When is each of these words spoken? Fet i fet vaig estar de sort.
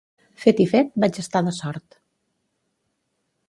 Fet 0.45 0.61
i 0.65 0.65
fet 0.71 0.89
vaig 1.03 1.21
estar 1.25 1.43
de 1.49 1.55
sort. 1.59 2.01